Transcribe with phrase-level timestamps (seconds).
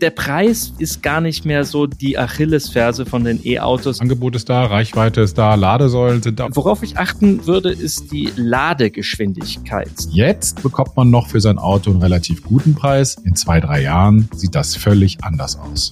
[0.00, 4.00] der Preis ist gar nicht mehr so die Achillesferse von den E-Autos.
[4.00, 6.48] Angebot ist da, Reichweite ist da, Ladesäulen sind da.
[6.52, 9.90] Worauf ich achten würde, ist die Ladegeschwindigkeit.
[10.10, 13.16] Jetzt bekommt man noch für sein Auto einen relativ guten Preis.
[13.24, 15.90] In zwei, drei Jahren sieht das völlig anders aus.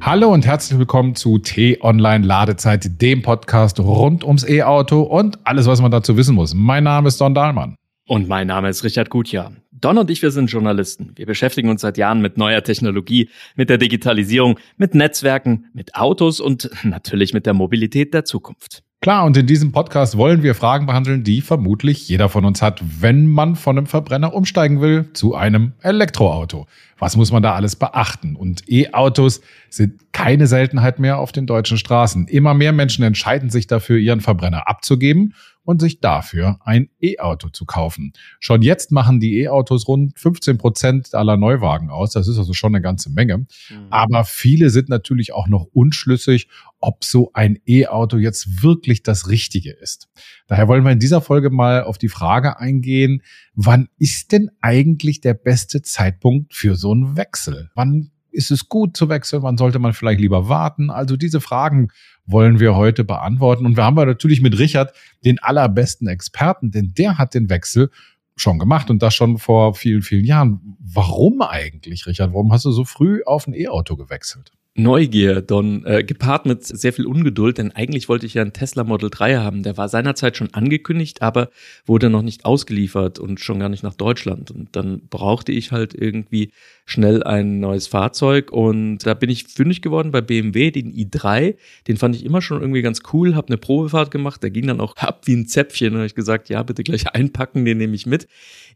[0.00, 5.80] Hallo und herzlich willkommen zu T-Online Ladezeit, dem Podcast rund ums E-Auto und alles, was
[5.80, 6.54] man dazu wissen muss.
[6.54, 7.76] Mein Name ist Don Dahlmann.
[8.06, 9.52] Und mein Name ist Richard Gutjahr.
[9.70, 11.12] Don und ich, wir sind Journalisten.
[11.14, 16.40] Wir beschäftigen uns seit Jahren mit neuer Technologie, mit der Digitalisierung, mit Netzwerken, mit Autos
[16.40, 18.82] und natürlich mit der Mobilität der Zukunft.
[19.02, 22.80] Klar, und in diesem Podcast wollen wir Fragen behandeln, die vermutlich jeder von uns hat,
[23.00, 26.66] wenn man von einem Verbrenner umsteigen will zu einem Elektroauto.
[26.98, 28.36] Was muss man da alles beachten?
[28.36, 29.40] Und E-Autos
[29.70, 32.28] sind keine Seltenheit mehr auf den deutschen Straßen.
[32.28, 37.64] Immer mehr Menschen entscheiden sich dafür, ihren Verbrenner abzugeben und sich dafür ein E-Auto zu
[37.64, 38.12] kaufen.
[38.40, 42.12] Schon jetzt machen die E-Autos rund 15 Prozent aller Neuwagen aus.
[42.12, 43.38] Das ist also schon eine ganze Menge.
[43.38, 43.46] Mhm.
[43.90, 46.48] Aber viele sind natürlich auch noch unschlüssig,
[46.80, 50.08] ob so ein E-Auto jetzt wirklich das Richtige ist.
[50.48, 53.22] Daher wollen wir in dieser Folge mal auf die Frage eingehen,
[53.54, 57.70] wann ist denn eigentlich der beste Zeitpunkt für so einen Wechsel?
[57.74, 59.42] Wann ist es gut zu wechseln?
[59.42, 60.90] Wann sollte man vielleicht lieber warten?
[60.90, 61.88] Also diese Fragen
[62.26, 63.66] wollen wir heute beantworten.
[63.66, 67.90] Und wir haben natürlich mit Richard den allerbesten Experten, denn der hat den Wechsel
[68.36, 70.76] schon gemacht und das schon vor vielen, vielen Jahren.
[70.78, 72.32] Warum eigentlich, Richard?
[72.32, 74.52] Warum hast du so früh auf ein E-Auto gewechselt?
[74.74, 78.84] Neugier, Don, äh, gepaart mit sehr viel Ungeduld, denn eigentlich wollte ich ja einen Tesla
[78.84, 79.62] Model 3 haben.
[79.62, 81.50] Der war seinerzeit schon angekündigt, aber
[81.84, 84.50] wurde noch nicht ausgeliefert und schon gar nicht nach Deutschland.
[84.50, 86.52] Und dann brauchte ich halt irgendwie
[86.86, 91.54] schnell ein neues Fahrzeug und da bin ich fündig geworden bei BMW, den i3.
[91.86, 94.80] Den fand ich immer schon irgendwie ganz cool, habe eine Probefahrt gemacht, der ging dann
[94.80, 95.92] auch ab wie ein Zäpfchen.
[95.92, 98.26] Da habe ich gesagt, ja, bitte gleich einpacken, den nehme ich mit.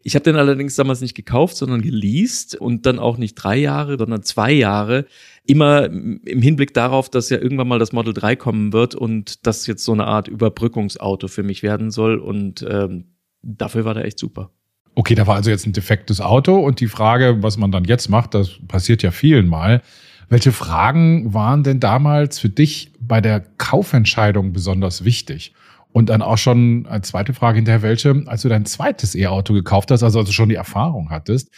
[0.02, 3.96] Ich habe den allerdings damals nicht gekauft, sondern geleast und dann auch nicht drei Jahre,
[3.98, 5.06] sondern zwei Jahre
[5.46, 9.66] immer im Hinblick darauf, dass ja irgendwann mal das Model 3 kommen wird und das
[9.66, 12.18] jetzt so eine Art Überbrückungsauto für mich werden soll.
[12.18, 13.04] Und ähm,
[13.42, 14.50] dafür war der echt super.
[14.94, 18.08] Okay, da war also jetzt ein defektes Auto und die Frage, was man dann jetzt
[18.08, 19.82] macht, das passiert ja vielen Mal.
[20.28, 25.52] Welche Fragen waren denn damals für dich bei der Kaufentscheidung besonders wichtig?
[25.92, 29.90] Und dann auch schon eine zweite Frage hinterher, welche, als du dein zweites E-Auto gekauft
[29.90, 31.50] hast, also als du schon die Erfahrung hattest,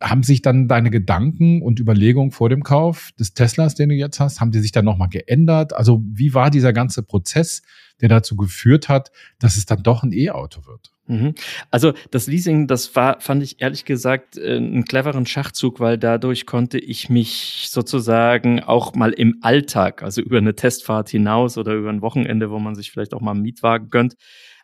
[0.00, 4.20] haben sich dann deine Gedanken und Überlegungen vor dem Kauf des Teslas, den du jetzt
[4.20, 5.72] hast, haben die sich dann nochmal geändert?
[5.72, 7.62] Also wie war dieser ganze Prozess,
[8.00, 10.92] der dazu geführt hat, dass es dann doch ein E-Auto wird?
[11.06, 11.34] Mhm.
[11.70, 16.46] Also das Leasing, das war, fand ich ehrlich gesagt äh, einen cleveren Schachzug, weil dadurch
[16.46, 21.90] konnte ich mich sozusagen auch mal im Alltag, also über eine Testfahrt hinaus oder über
[21.90, 24.16] ein Wochenende, wo man sich vielleicht auch mal einen Mietwagen gönnt,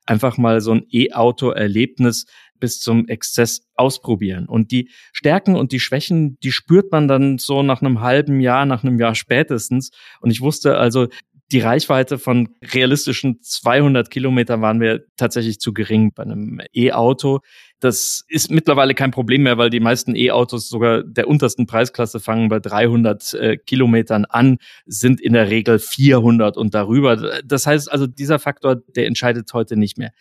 [0.05, 2.27] einfach mal so ein E-Auto-Erlebnis
[2.63, 4.47] bis zum Exzess ausprobieren.
[4.47, 8.67] Und die Stärken und die Schwächen, die spürt man dann so nach einem halben Jahr,
[8.67, 9.91] nach einem Jahr spätestens.
[10.21, 11.09] Und ich wusste also,
[11.51, 17.41] die Reichweite von realistischen 200 Kilometern waren mir tatsächlich zu gering bei einem E-Auto.
[17.81, 22.49] Das ist mittlerweile kein Problem mehr, weil die meisten E-Autos sogar der untersten Preisklasse fangen
[22.49, 27.43] bei 300 äh, Kilometern an, sind in der Regel 400 und darüber.
[27.45, 30.13] Das heißt also, dieser Faktor, der entscheidet heute nicht mehr.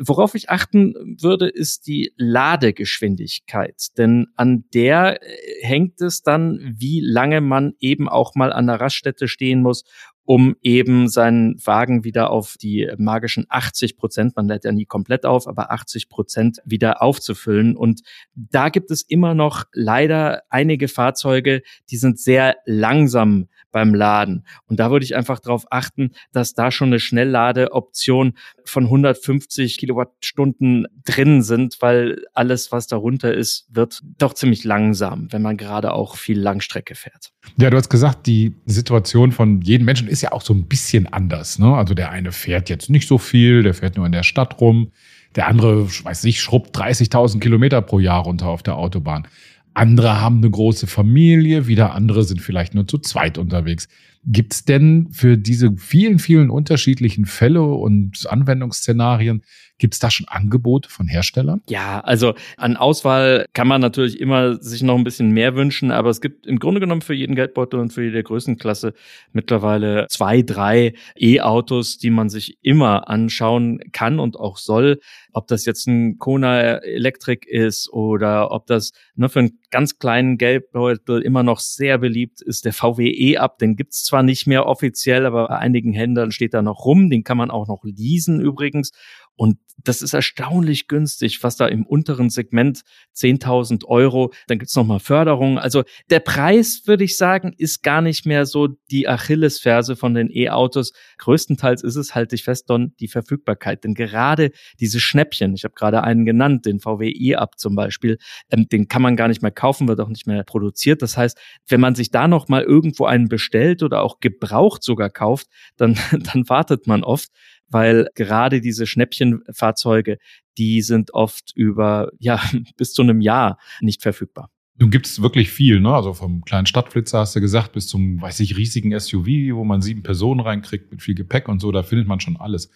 [0.00, 5.26] Worauf ich achten würde, ist die Ladegeschwindigkeit, denn an der äh,
[5.62, 9.84] hängt es dann, wie lange man eben auch mal an der Raststätte stehen muss,
[10.24, 15.26] um eben seinen Wagen wieder auf die magischen 80 Prozent, man lädt ja nie komplett
[15.26, 17.76] auf, aber 80 Prozent wieder aufzufüllen.
[17.76, 18.02] Und
[18.34, 24.46] da gibt es immer noch leider einige Fahrzeuge, die sind sehr langsam beim Laden.
[24.66, 28.34] Und da würde ich einfach darauf achten, dass da schon eine Schnellladeoption
[28.64, 35.42] von 150 Kilowattstunden drin sind, weil alles, was darunter ist, wird doch ziemlich langsam, wenn
[35.42, 37.32] man gerade auch viel Langstrecke fährt.
[37.56, 41.12] Ja, du hast gesagt, die Situation von jedem Menschen ist ja auch so ein bisschen
[41.12, 41.58] anders.
[41.58, 41.74] Ne?
[41.74, 44.92] Also der eine fährt jetzt nicht so viel, der fährt nur in der Stadt rum.
[45.34, 49.26] Der andere, weiß ich, schrubbt 30.000 Kilometer pro Jahr runter auf der Autobahn.
[49.74, 53.88] Andere haben eine große Familie, wieder andere sind vielleicht nur zu zweit unterwegs.
[54.24, 59.42] Gibt es denn für diese vielen, vielen unterschiedlichen Fälle und Anwendungsszenarien
[59.82, 61.60] Gibt es da schon Angebote von Herstellern?
[61.68, 66.08] Ja, also an Auswahl kann man natürlich immer sich noch ein bisschen mehr wünschen, aber
[66.08, 68.94] es gibt im Grunde genommen für jeden Geldbeutel und für jede Größenklasse
[69.32, 75.00] mittlerweile zwei, drei E-Autos, die man sich immer anschauen kann und auch soll.
[75.32, 80.38] Ob das jetzt ein Kona Electric ist oder ob das nur für einen ganz kleinen
[80.38, 85.24] Geldbeutel immer noch sehr beliebt ist, der VW E-Up, den gibt's zwar nicht mehr offiziell,
[85.24, 88.92] aber bei einigen Händlern steht da noch rum, den kann man auch noch leasen übrigens.
[89.36, 92.82] Und das ist erstaunlich günstig, was da im unteren Segment
[93.16, 94.32] 10.000 Euro.
[94.46, 95.58] Dann gibt's noch mal Förderung.
[95.58, 100.30] Also der Preis, würde ich sagen, ist gar nicht mehr so die Achillesferse von den
[100.30, 100.92] E-Autos.
[101.18, 103.84] Größtenteils ist es, halte ich fest, Don, die Verfügbarkeit.
[103.84, 108.18] Denn gerade diese Schnäppchen, ich habe gerade einen genannt, den VW E-Up zum Beispiel,
[108.50, 111.02] ähm, den kann man gar nicht mehr kaufen, wird auch nicht mehr produziert.
[111.02, 115.10] Das heißt, wenn man sich da noch mal irgendwo einen bestellt oder auch gebraucht sogar
[115.10, 115.94] kauft, dann,
[116.32, 117.30] dann wartet man oft
[117.72, 120.18] weil gerade diese Schnäppchenfahrzeuge,
[120.58, 122.40] die sind oft über, ja,
[122.76, 124.50] bis zu einem Jahr nicht verfügbar.
[124.78, 125.94] Nun gibt es wirklich viel, ne?
[125.94, 129.82] Also vom kleinen Stadtflitzer hast du gesagt, bis zum, weiß ich, riesigen SUV, wo man
[129.82, 132.70] sieben Personen reinkriegt mit viel Gepäck und so, da findet man schon alles.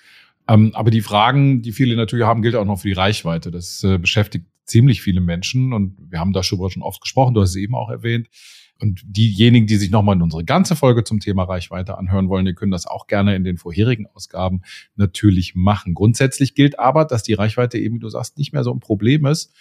[0.48, 3.50] Ähm, aber die Fragen, die viele natürlich haben, gilt auch noch für die Reichweite.
[3.50, 7.50] Das äh, beschäftigt ziemlich viele Menschen und wir haben darüber schon oft gesprochen, du hast
[7.50, 8.28] es eben auch erwähnt.
[8.78, 12.54] Und diejenigen, die sich nochmal in unsere ganze Folge zum Thema Reichweite anhören wollen, die
[12.54, 14.62] können das auch gerne in den vorherigen Ausgaben
[14.96, 15.94] natürlich machen.
[15.94, 19.24] Grundsätzlich gilt aber, dass die Reichweite eben, wie du sagst, nicht mehr so ein Problem
[19.24, 19.54] ist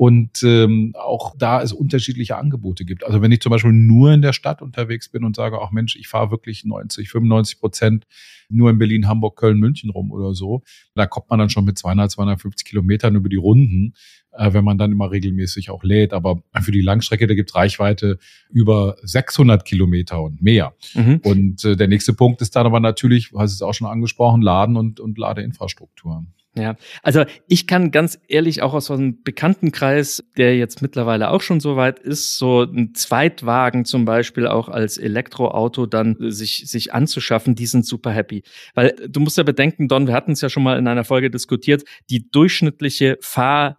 [0.00, 3.04] und ähm, auch da es unterschiedliche Angebote gibt.
[3.04, 5.94] Also wenn ich zum Beispiel nur in der Stadt unterwegs bin und sage, ach Mensch,
[5.94, 8.06] ich fahre wirklich 90, 95 Prozent
[8.48, 10.62] nur in Berlin, Hamburg, Köln, München rum oder so,
[10.94, 13.92] da kommt man dann schon mit 200, 250 Kilometern über die Runden,
[14.40, 16.12] äh, wenn man dann immer regelmäßig auch lädt.
[16.12, 20.72] Aber für die Langstrecke, da gibt Reichweite über 600 Kilometer und mehr.
[20.94, 21.20] Mhm.
[21.22, 24.40] Und äh, der nächste Punkt ist dann aber natürlich, du hast es auch schon angesprochen,
[24.40, 26.24] Laden und, und Ladeinfrastruktur.
[26.56, 31.60] Ja, also ich kann ganz ehrlich auch aus einem Bekanntenkreis, der jetzt mittlerweile auch schon
[31.60, 37.54] so weit ist, so ein Zweitwagen zum Beispiel auch als Elektroauto dann sich, sich anzuschaffen,
[37.54, 38.42] die sind super happy.
[38.74, 41.30] Weil du musst ja bedenken, Don, wir hatten es ja schon mal in einer Folge
[41.30, 43.76] diskutiert, die durchschnittliche Fahrweite,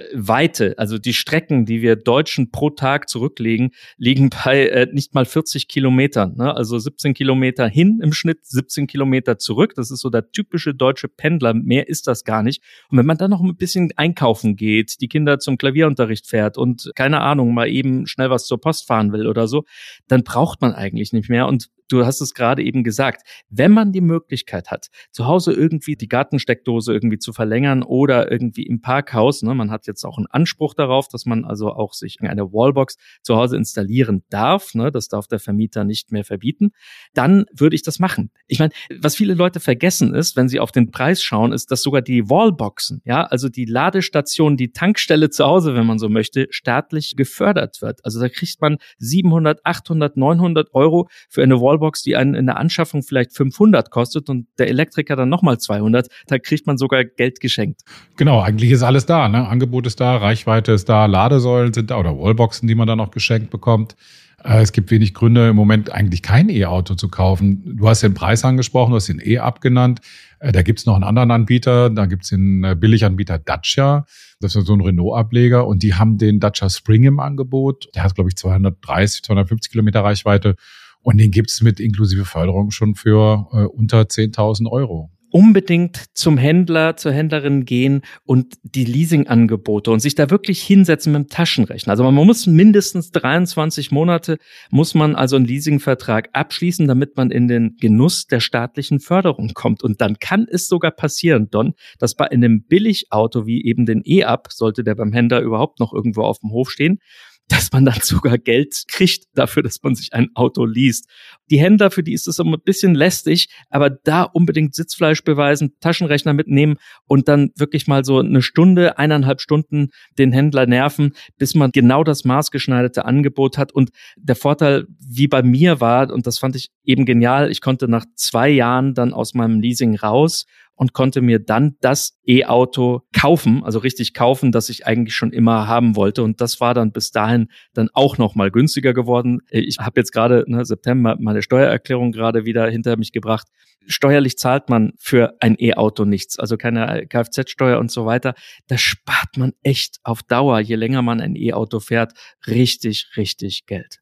[0.59, 5.67] also die Strecken, die wir Deutschen pro Tag zurücklegen, liegen bei äh, nicht mal 40
[5.67, 6.35] Kilometern.
[6.37, 6.55] Ne?
[6.55, 9.73] Also 17 Kilometer hin im Schnitt, 17 Kilometer zurück.
[9.75, 11.53] Das ist so der typische deutsche Pendler.
[11.53, 12.61] Mehr ist das gar nicht.
[12.89, 16.91] Und wenn man dann noch ein bisschen einkaufen geht, die Kinder zum Klavierunterricht fährt und
[16.95, 19.63] keine Ahnung, mal eben schnell was zur Post fahren will oder so,
[20.07, 21.47] dann braucht man eigentlich nicht mehr.
[21.47, 25.95] Und du hast es gerade eben gesagt, wenn man die Möglichkeit hat, zu Hause irgendwie
[25.95, 30.27] die Gartensteckdose irgendwie zu verlängern oder irgendwie im Parkhaus, ne, man hat jetzt auch einen
[30.27, 35.07] Anspruch darauf, dass man also auch sich eine Wallbox zu Hause installieren darf, ne, das
[35.07, 36.71] darf der Vermieter nicht mehr verbieten,
[37.13, 38.31] dann würde ich das machen.
[38.47, 41.81] Ich meine, was viele Leute vergessen ist, wenn sie auf den Preis schauen, ist, dass
[41.81, 46.47] sogar die Wallboxen, ja, also die Ladestation, die Tankstelle zu Hause, wenn man so möchte,
[46.51, 48.03] staatlich gefördert wird.
[48.05, 52.45] Also da kriegt man 700, 800, 900 Euro für eine Wallbox Wallbox, die einen in
[52.45, 57.03] der Anschaffung vielleicht 500 kostet und der Elektriker dann nochmal 200, da kriegt man sogar
[57.03, 57.81] Geld geschenkt.
[58.17, 59.27] Genau, eigentlich ist alles da.
[59.27, 59.47] Ne?
[59.47, 63.11] Angebot ist da, Reichweite ist da, Ladesäulen sind da oder Wallboxen, die man dann noch
[63.11, 63.95] geschenkt bekommt.
[64.43, 67.77] Äh, es gibt wenig Gründe, im Moment eigentlich kein E-Auto zu kaufen.
[67.77, 69.99] Du hast den Preis angesprochen, du hast den E abgenannt.
[70.39, 74.05] Äh, da gibt's noch einen anderen Anbieter, da gibt's den äh, Billiganbieter Dacia.
[74.39, 77.89] Das ist so ein Renault-Ableger und die haben den Dacia Spring im Angebot.
[77.95, 80.55] Der hat, glaube ich, 230, 250 Kilometer Reichweite
[81.01, 86.37] und den gibt es mit inklusive Förderung schon für äh, unter 10.000 Euro unbedingt zum
[86.37, 91.91] Händler, zur Händlerin gehen und die Leasingangebote und sich da wirklich hinsetzen mit dem Taschenrechner.
[91.91, 94.37] Also man muss mindestens 23 Monate,
[94.69, 99.83] muss man also einen Leasingvertrag abschließen, damit man in den Genuss der staatlichen Förderung kommt.
[99.83, 104.49] Und dann kann es sogar passieren, Don, dass bei einem Billigauto wie eben den E-Up,
[104.51, 106.99] sollte der beim Händler überhaupt noch irgendwo auf dem Hof stehen,
[107.47, 111.07] dass man dann sogar Geld kriegt dafür, dass man sich ein Auto liest.
[111.49, 115.73] Die Händler, für die ist es immer ein bisschen lästig, aber da unbedingt Sitzfleisch beweisen,
[115.81, 121.53] Taschenrechner mitnehmen und dann wirklich mal so eine Stunde, eineinhalb Stunden den Händler nerven, bis
[121.53, 123.73] man genau das maßgeschneiderte Angebot hat.
[123.73, 127.87] Und der Vorteil, wie bei mir war, und das fand ich eben genial, ich konnte
[127.87, 133.63] nach zwei Jahren dann aus meinem Leasing raus und konnte mir dann das E-Auto kaufen,
[133.63, 136.23] also richtig kaufen, das ich eigentlich schon immer haben wollte.
[136.23, 139.41] Und das war dann bis dahin dann auch noch mal günstiger geworden.
[139.49, 143.47] Ich habe jetzt gerade ne, September meine Steuererklärung gerade wieder hinter mich gebracht.
[143.87, 148.33] Steuerlich zahlt man für ein E-Auto nichts, also keine Kfz-Steuer und so weiter.
[148.67, 152.13] Da spart man echt auf Dauer, je länger man ein E-Auto fährt,
[152.47, 153.99] richtig, richtig Geld.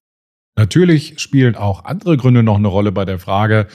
[0.59, 3.67] Natürlich spielen auch andere Gründe noch eine Rolle bei der Frage,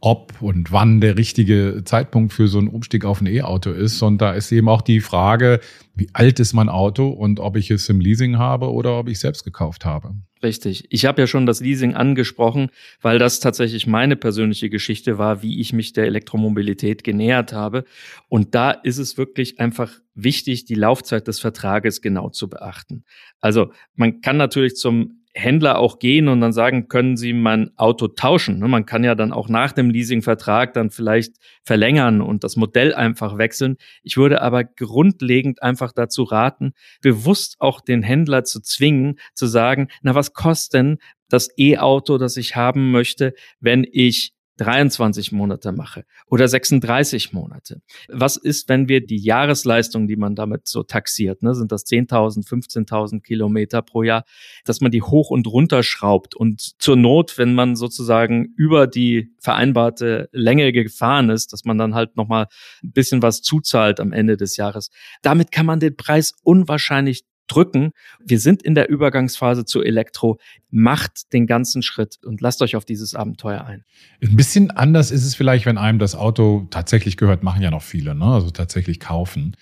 [0.00, 4.00] ob und wann der richtige Zeitpunkt für so einen Umstieg auf ein E-Auto ist.
[4.02, 5.60] Und da ist eben auch die Frage,
[5.94, 9.14] wie alt ist mein Auto und ob ich es im Leasing habe oder ob ich
[9.14, 10.14] es selbst gekauft habe.
[10.42, 10.86] Richtig.
[10.90, 15.60] Ich habe ja schon das Leasing angesprochen, weil das tatsächlich meine persönliche Geschichte war, wie
[15.60, 17.84] ich mich der Elektromobilität genähert habe.
[18.28, 23.04] Und da ist es wirklich einfach wichtig, die Laufzeit des Vertrages genau zu beachten.
[23.40, 28.08] Also man kann natürlich zum Händler auch gehen und dann sagen, können Sie mein Auto
[28.08, 28.58] tauschen?
[28.58, 32.94] Ne, man kann ja dann auch nach dem Leasingvertrag dann vielleicht verlängern und das Modell
[32.94, 33.76] einfach wechseln.
[34.02, 39.88] Ich würde aber grundlegend einfach dazu raten, bewusst auch den Händler zu zwingen, zu sagen,
[40.02, 46.04] na, was kostet denn das E-Auto, das ich haben möchte, wenn ich 23 Monate mache
[46.26, 47.80] oder 36 Monate.
[48.08, 52.46] Was ist, wenn wir die Jahresleistung, die man damit so taxiert, ne, sind das 10.000,
[52.46, 54.24] 15.000 Kilometer pro Jahr,
[54.64, 59.32] dass man die hoch und runter schraubt und zur Not, wenn man sozusagen über die
[59.38, 62.46] vereinbarte Länge gefahren ist, dass man dann halt nochmal
[62.82, 64.90] ein bisschen was zuzahlt am Ende des Jahres.
[65.22, 67.92] Damit kann man den Preis unwahrscheinlich drücken.
[68.24, 70.38] Wir sind in der Übergangsphase zu Elektro.
[70.70, 73.84] Macht den ganzen Schritt und lasst euch auf dieses Abenteuer ein.
[74.22, 77.82] Ein bisschen anders ist es vielleicht, wenn einem das Auto tatsächlich gehört, machen ja noch
[77.82, 78.26] viele, ne?
[78.26, 79.56] also tatsächlich kaufen.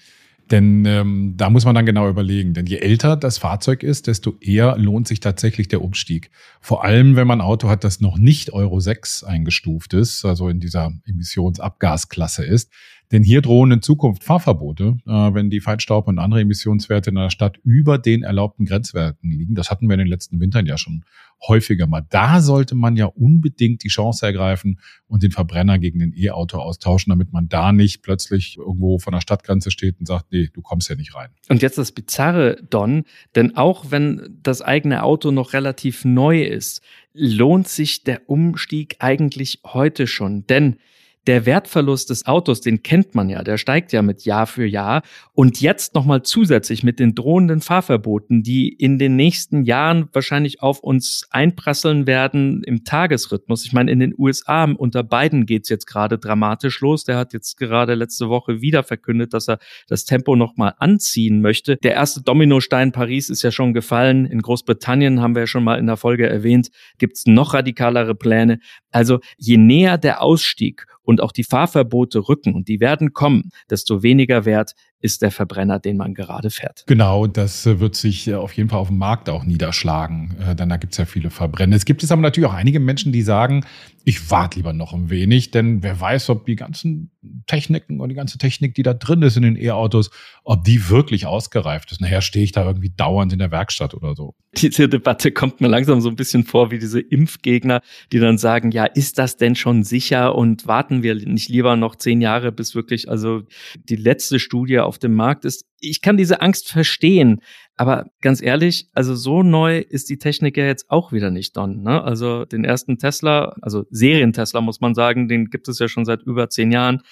[0.50, 2.55] Denn ähm, da muss man dann genau überlegen.
[2.55, 6.31] Denn je älter das Fahrzeug ist, desto eher lohnt sich tatsächlich der Umstieg.
[6.61, 10.49] Vor allem, wenn man ein Auto hat, das noch nicht Euro 6 eingestuft ist, also
[10.49, 12.71] in dieser Emissionsabgasklasse ist.
[13.13, 17.31] Denn hier drohen in Zukunft Fahrverbote, äh, wenn die Feinstaub und andere Emissionswerte in der
[17.31, 19.55] Stadt über den erlaubten Grenzwerten liegen.
[19.55, 21.05] Das hatten wir in den letzten Wintern ja schon
[21.47, 22.03] häufiger mal.
[22.09, 27.11] Da sollte man ja unbedingt die Chance ergreifen und den Verbrenner gegen den E-Auto austauschen,
[27.11, 30.89] damit man da nicht plötzlich irgendwo von der Stadtgrenze steht und sagt, nee, du kommst
[30.89, 31.29] ja nicht rein.
[31.49, 36.83] Und jetzt das Bizarre, Don, denn auch wenn das eigene Auto noch relativ neu ist,
[37.13, 40.47] lohnt sich der Umstieg eigentlich heute schon.
[40.47, 40.77] Denn
[41.26, 45.02] der Wertverlust des Autos, den kennt man ja, der steigt ja mit Jahr für Jahr.
[45.33, 50.80] Und jetzt nochmal zusätzlich mit den drohenden Fahrverboten, die in den nächsten Jahren wahrscheinlich auf
[50.80, 53.64] uns einprasseln werden im Tagesrhythmus.
[53.64, 57.04] Ich meine, in den USA unter Biden geht's jetzt gerade dramatisch los.
[57.04, 61.76] Der hat jetzt gerade letzte Woche wieder verkündet, dass er das Tempo nochmal anziehen möchte.
[61.76, 64.26] Der erste Dominostein Paris ist ja schon gefallen.
[64.26, 68.61] In Großbritannien haben wir ja schon mal in der Folge erwähnt, gibt's noch radikalere Pläne.
[68.90, 72.55] Also je näher der Ausstieg und auch die Fahrverbote rücken.
[72.55, 74.75] Und die werden kommen, desto weniger wert
[75.07, 76.85] ist der Verbrenner, den man gerade fährt.
[76.87, 80.57] Genau, das äh, wird sich äh, auf jeden Fall auf dem Markt auch niederschlagen, äh,
[80.57, 81.77] denn da gibt es ja viele Verbrenner.
[81.77, 83.65] Es gibt es aber natürlich auch einige Menschen, die sagen,
[84.09, 87.11] ich warte lieber noch ein wenig, denn wer weiß, ob die ganzen
[87.47, 90.11] Techniken und die ganze Technik, die da drin ist in den E-Autos,
[90.45, 92.01] ob die wirklich ausgereift ist.
[92.01, 94.37] Nachher stehe ich da irgendwie dauernd in der Werkstatt oder so.
[94.57, 97.81] Diese Debatte kommt mir langsam so ein bisschen vor wie diese Impfgegner,
[98.13, 101.97] die dann sagen, ja, ist das denn schon sicher und warten wir nicht lieber noch
[101.97, 103.43] zehn Jahre, bis wirklich also
[103.89, 105.65] die letzte Studie auf dem Markt ist.
[105.81, 107.41] Ich kann diese Angst verstehen,
[107.76, 111.83] aber ganz ehrlich, also so neu ist die Technik ja jetzt auch wieder nicht Don.
[111.83, 112.03] Ne?
[112.03, 116.23] Also den ersten Tesla, also Serien-Tesla muss man sagen, den gibt es ja schon seit
[116.23, 117.03] über zehn Jahren.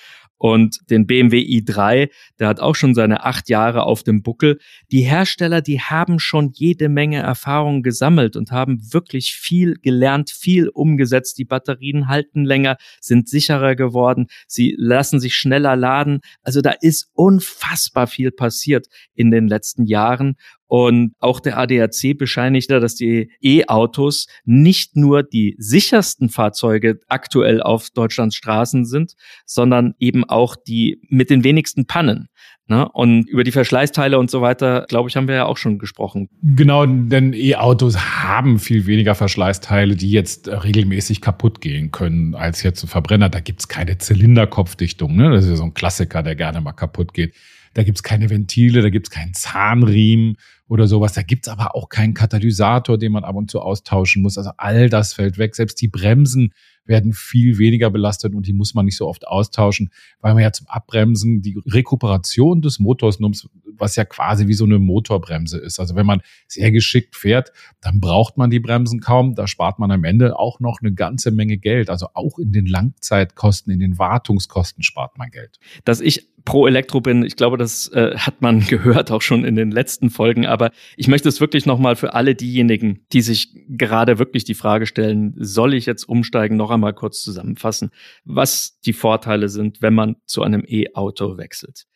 [0.45, 4.59] Und den BMW i3, der hat auch schon seine acht Jahre auf dem Buckel.
[4.93, 10.69] Die Hersteller, die haben schon jede Menge Erfahrung gesammelt und haben wirklich viel gelernt, viel
[10.69, 11.39] umgesetzt.
[11.39, 16.21] Die Batterien halten länger, sind sicherer geworden, sie lassen sich schneller laden.
[16.43, 20.37] Also da ist unfassbar viel passiert in den letzten Jahren.
[20.67, 27.91] Und auch der ADAC bescheinigte, dass die E-Autos nicht nur die sichersten Fahrzeuge aktuell auf
[27.91, 29.15] Deutschlands Straßen sind,
[29.47, 32.29] sondern eben auch die mit den wenigsten Pannen.
[32.67, 32.89] Ne?
[32.89, 36.31] Und über die Verschleißteile und so weiter, glaube ich, haben wir ja auch schon gesprochen.
[36.43, 42.83] Genau, denn E-Autos haben viel weniger Verschleißteile, die jetzt regelmäßig kaputt gehen können, als jetzt
[42.83, 43.29] ein Verbrenner.
[43.29, 45.15] Da gibt's keine Zylinderkopfdichtung.
[45.15, 45.31] Ne?
[45.31, 47.35] Das ist ja so ein Klassiker, der gerne mal kaputt geht.
[47.75, 50.37] Da gibt's keine Ventile, da gibt's keinen Zahnriemen
[50.69, 51.13] oder sowas.
[51.13, 54.39] Da gibt's aber auch keinen Katalysator, den man ab und zu austauschen muss.
[54.39, 55.55] Also all das fällt weg.
[55.55, 56.53] Selbst die Bremsen
[56.85, 59.91] werden viel weniger belastet und die muss man nicht so oft austauschen,
[60.21, 64.65] weil man ja zum Abbremsen die Rekuperation des Motors nimmt, was ja quasi wie so
[64.65, 65.81] eine Motorbremse ist.
[65.81, 69.35] Also wenn man sehr geschickt fährt, dann braucht man die Bremsen kaum.
[69.35, 71.91] Da spart man am Ende auch noch eine ganze Menge Geld.
[71.91, 75.59] Also auch in den Langzeitkosten, in den Wartungskosten spart man Geld.
[75.85, 77.25] Dass ich pro Elektro bin.
[77.25, 80.47] Ich glaube, das äh, hat man gehört auch schon in den letzten Folgen.
[80.47, 84.87] Aber ich möchte es wirklich nochmal für alle diejenigen, die sich gerade wirklich die Frage
[84.87, 87.91] stellen, soll ich jetzt umsteigen, noch einmal kurz zusammenfassen,
[88.25, 91.87] was die Vorteile sind, wenn man zu einem E-Auto wechselt.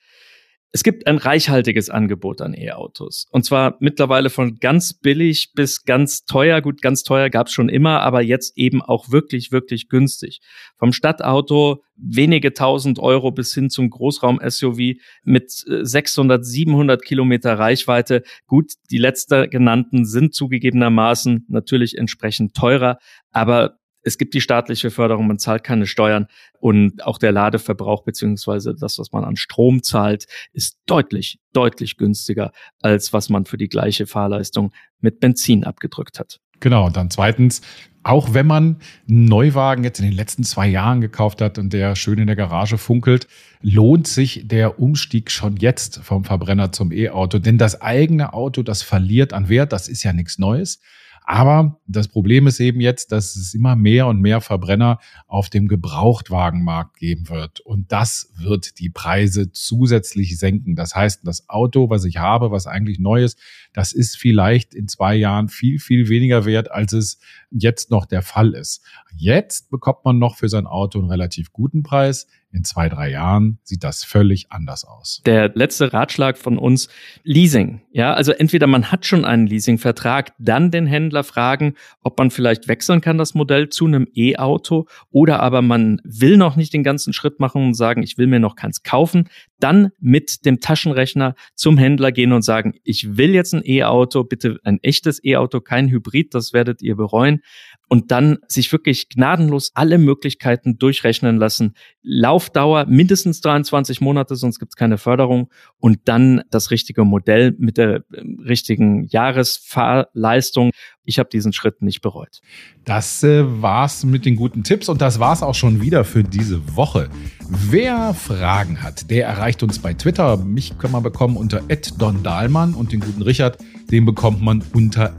[0.70, 3.26] Es gibt ein reichhaltiges Angebot an E-Autos.
[3.30, 6.60] Und zwar mittlerweile von ganz billig bis ganz teuer.
[6.60, 10.40] Gut, ganz teuer gab es schon immer, aber jetzt eben auch wirklich, wirklich günstig.
[10.76, 18.22] Vom Stadtauto wenige tausend Euro bis hin zum Großraum-SUV mit 600, äh, 700 Kilometer Reichweite.
[18.46, 22.98] Gut, die letzter genannten sind zugegebenermaßen natürlich entsprechend teurer,
[23.32, 26.26] aber es gibt die staatliche Förderung, man zahlt keine Steuern
[26.60, 32.52] und auch der Ladeverbrauch beziehungsweise das, was man an Strom zahlt, ist deutlich, deutlich günstiger,
[32.80, 36.40] als was man für die gleiche Fahrleistung mit Benzin abgedrückt hat.
[36.60, 37.60] Genau, und dann zweitens,
[38.02, 38.78] auch wenn man
[39.08, 42.36] einen Neuwagen jetzt in den letzten zwei Jahren gekauft hat und der schön in der
[42.36, 43.28] Garage funkelt,
[43.60, 47.38] lohnt sich der Umstieg schon jetzt vom Verbrenner zum E-Auto.
[47.38, 50.80] Denn das eigene Auto, das verliert an Wert, das ist ja nichts Neues.
[51.30, 55.68] Aber das Problem ist eben jetzt, dass es immer mehr und mehr Verbrenner auf dem
[55.68, 57.60] Gebrauchtwagenmarkt geben wird.
[57.60, 60.74] Und das wird die Preise zusätzlich senken.
[60.74, 63.38] Das heißt, das Auto, was ich habe, was eigentlich neu ist,
[63.74, 67.18] das ist vielleicht in zwei Jahren viel, viel weniger wert, als es
[67.50, 68.84] jetzt noch der Fall ist.
[69.14, 72.26] Jetzt bekommt man noch für sein Auto einen relativ guten Preis.
[72.50, 75.20] In zwei, drei Jahren sieht das völlig anders aus.
[75.26, 76.88] Der letzte Ratschlag von uns,
[77.22, 77.82] Leasing.
[77.92, 82.66] Ja, also entweder man hat schon einen Leasingvertrag, dann den Händler fragen, ob man vielleicht
[82.66, 87.12] wechseln kann, das Modell zu einem E-Auto, oder aber man will noch nicht den ganzen
[87.12, 89.28] Schritt machen und sagen, ich will mir noch keins kaufen,
[89.60, 94.58] dann mit dem Taschenrechner zum Händler gehen und sagen, ich will jetzt ein E-Auto, bitte
[94.64, 97.40] ein echtes E-Auto, kein Hybrid, das werdet ihr bereuen
[97.88, 101.74] und dann sich wirklich gnadenlos alle Möglichkeiten durchrechnen lassen.
[102.02, 107.78] Laufdauer mindestens 23 Monate, sonst gibt es keine Förderung und dann das richtige Modell mit
[107.78, 110.70] der ähm, richtigen Jahresfahrleistung.
[111.08, 112.42] Ich habe diesen Schritt nicht bereut.
[112.84, 116.76] Das äh, war's mit den guten Tipps und das war's auch schon wieder für diese
[116.76, 117.08] Woche.
[117.48, 120.36] Wer Fragen hat, der erreicht uns bei Twitter.
[120.36, 121.62] Mich kann man bekommen unter
[121.96, 123.56] Don Dahlmann und den guten Richard,
[123.90, 125.14] den bekommt man unter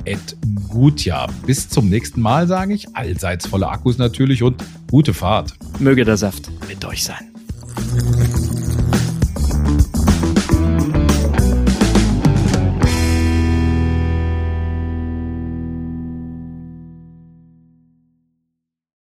[0.68, 1.28] Gutjahr.
[1.48, 5.56] Bis zum nächsten Mal sage ich, allseits volle Akkus natürlich und gute Fahrt.
[5.80, 7.34] Möge der Saft mit euch sein.